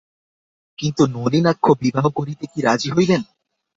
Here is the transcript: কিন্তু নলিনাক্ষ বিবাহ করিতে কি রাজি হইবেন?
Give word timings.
কিন্তু 0.79 1.03
নলিনাক্ষ 1.07 1.65
বিবাহ 1.81 2.05
করিতে 2.09 2.45
কি 2.51 2.59
রাজি 2.61 2.89
হইবেন? 2.91 3.21